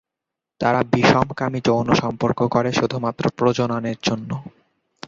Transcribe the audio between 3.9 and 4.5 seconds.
জন্য।